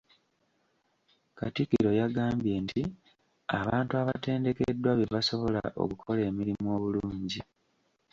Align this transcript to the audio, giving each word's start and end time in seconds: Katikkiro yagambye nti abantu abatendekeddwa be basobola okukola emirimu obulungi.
Katikkiro 1.37 1.89
yagambye 2.01 2.53
nti 2.65 2.81
abantu 3.59 3.93
abatendekeddwa 4.01 4.91
be 4.97 5.05
basobola 5.13 5.61
okukola 5.83 6.21
emirimu 6.29 6.67
obulungi. 6.77 7.41